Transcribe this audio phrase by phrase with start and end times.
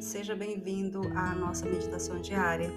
[0.00, 2.70] seja bem-vindo à nossa meditação diária.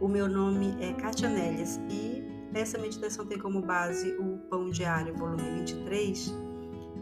[0.00, 2.24] O meu nome é Katia Neles e
[2.54, 6.34] essa meditação tem como base o Pão Diário, volume 23,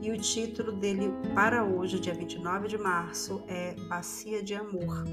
[0.02, 5.04] e o título dele para hoje, dia 29 de março, é Bacia de Amor.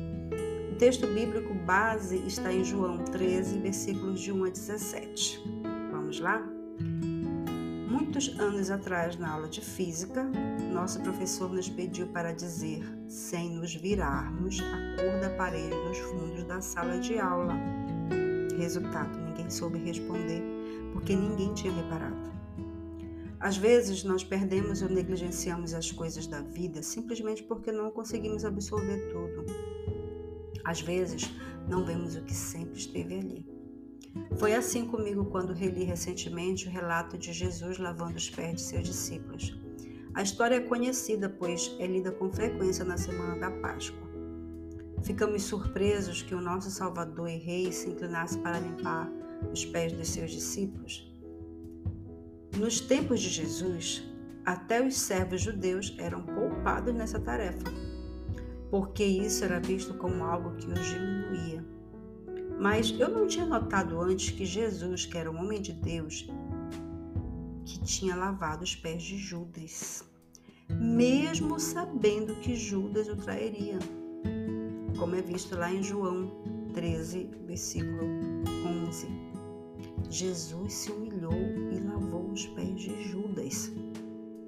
[0.71, 5.43] O texto bíblico base está em João 13, versículos de 1 a 17.
[5.91, 6.43] Vamos lá?
[8.13, 10.23] Muitos anos atrás, na aula de física,
[10.71, 16.43] nosso professor nos pediu para dizer, sem nos virarmos, a cor da parede dos fundos
[16.43, 17.55] da sala de aula.
[18.55, 20.43] Resultado: ninguém soube responder,
[20.93, 22.31] porque ninguém tinha reparado.
[23.39, 29.09] Às vezes, nós perdemos ou negligenciamos as coisas da vida simplesmente porque não conseguimos absorver
[29.11, 29.43] tudo.
[30.63, 31.33] Às vezes,
[31.67, 33.52] não vemos o que sempre esteve ali.
[34.37, 38.87] Foi assim comigo quando reli recentemente o relato de Jesus lavando os pés de seus
[38.87, 39.57] discípulos.
[40.13, 44.03] A história é conhecida, pois é lida com frequência na semana da Páscoa.
[45.03, 49.11] Ficamos surpresos que o nosso Salvador e Rei se inclinasse para limpar
[49.51, 51.11] os pés dos seus discípulos.
[52.57, 54.03] Nos tempos de Jesus,
[54.45, 57.63] até os servos judeus eram poupados nessa tarefa,
[58.69, 61.65] porque isso era visto como algo que os diminuía.
[62.63, 66.25] Mas eu não tinha notado antes que Jesus, que era um homem de Deus,
[67.65, 70.01] que tinha lavado os pés de Judas,
[70.69, 73.77] mesmo sabendo que Judas o trairia,
[74.97, 76.31] como é visto lá em João
[76.73, 78.05] 13, versículo
[78.87, 79.09] 11.
[80.09, 83.73] Jesus se humilhou e lavou os pés de Judas.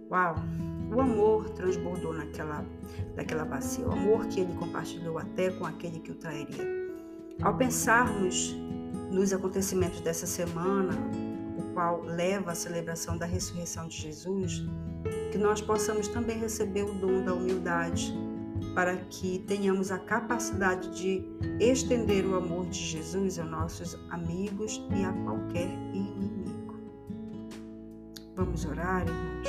[0.10, 0.36] Uau!
[0.96, 2.66] O amor transbordou naquela,
[3.14, 6.85] naquela bacia, o amor que ele compartilhou até com aquele que o trairia.
[7.42, 8.56] Ao pensarmos
[9.12, 10.94] nos acontecimentos dessa semana,
[11.58, 14.64] o qual leva à celebração da ressurreição de Jesus,
[15.32, 18.14] que nós possamos também receber o dom da humildade,
[18.74, 21.24] para que tenhamos a capacidade de
[21.60, 26.76] estender o amor de Jesus a nossos amigos e a qualquer inimigo.
[28.36, 29.48] Vamos orar, irmãos?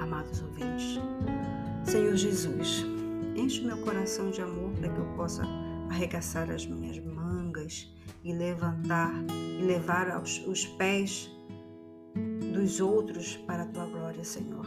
[0.00, 1.00] Amados ouvintes,
[1.84, 2.84] Senhor Jesus,
[3.36, 5.42] enche meu coração de amor para que eu possa
[5.90, 7.92] arregaçar as minhas mangas
[8.22, 9.12] e levantar
[9.58, 11.30] e levar aos, os pés
[12.54, 14.66] dos outros para a tua glória, Senhor.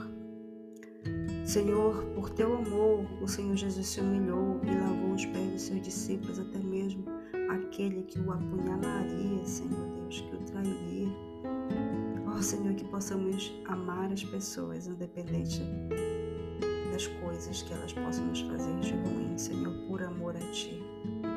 [1.45, 5.81] Senhor, por teu amor, o Senhor Jesus se humilhou e lavou os pés dos seus
[5.81, 7.05] discípulos, até mesmo
[7.49, 11.09] aquele que o apunhalaria, Senhor Deus, que o trairia.
[12.27, 15.61] Ó oh, Senhor, que possamos amar as pessoas, independente
[16.91, 18.82] das coisas que elas possam nos fazer
[19.93, 21.32] por amor a Ti.